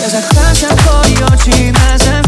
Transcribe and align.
There's 0.00 0.14
a 0.14 0.22
class 0.32 0.58
for 0.82 1.02
your 1.14 1.36
team 1.36 1.74
as 1.76 2.23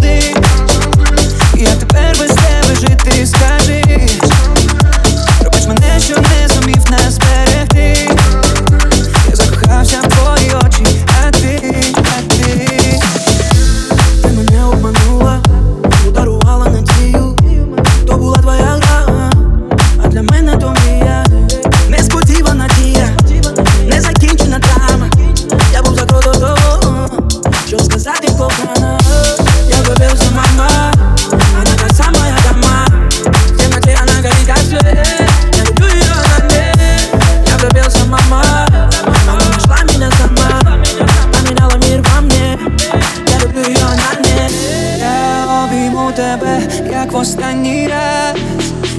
в 47.16 47.18
останній 47.18 47.88
раз, 47.88 48.36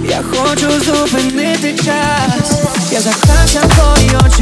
я 0.10 0.22
хочу 0.32 0.80
зупинити 0.80 1.74
час, 1.74 2.62
я 2.92 3.00
закрався 3.00 3.60
твої 3.60 4.12
очі. 4.26 4.37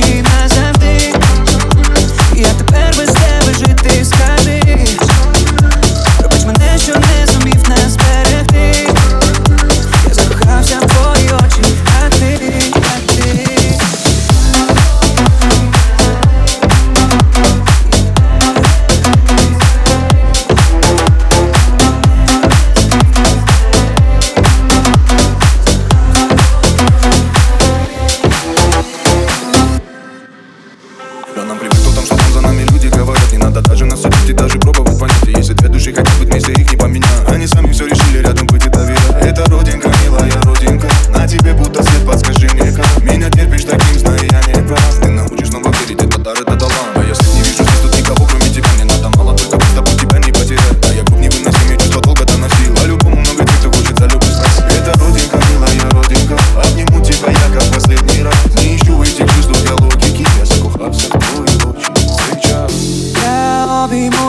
надо 33.55 33.69
даже 33.69 33.85
на 33.85 33.95
событии 33.95 34.33
даже 34.33 34.59
пробовать 34.59 34.99
понять 34.99 35.27
Если 35.27 35.53
две 35.53 35.69
души 35.69 35.93
хотят 35.93 36.13
быть 36.19 36.29
вместе, 36.29 36.51
их 36.51 36.69
не 36.71 36.77
поменять 36.77 37.09
Они 37.27 37.47
сами 37.47 37.71
все 37.71 37.85
решат 37.85 37.94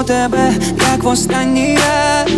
тебе, 0.07 0.53
як 0.93 1.03
в 1.03 1.07
останній 1.07 1.77
раз 1.77 2.33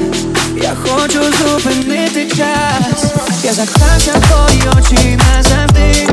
Я 0.63 0.75
хочу 0.83 1.23
зупинити 1.23 2.27
час. 2.37 3.13
Я 3.45 3.53
захтався 3.53 4.13
твої 4.13 4.63
очі 4.79 5.19
назавжди 5.19 6.09